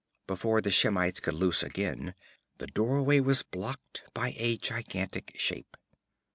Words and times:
Before 0.25 0.61
the 0.61 0.71
Shemites 0.71 1.19
could 1.19 1.35
loose 1.35 1.61
again, 1.61 2.15
the 2.57 2.65
doorway 2.65 3.19
was 3.19 3.43
blocked 3.43 4.03
by 4.15 4.33
a 4.35 4.57
gigantic 4.57 5.33
shape. 5.35 5.77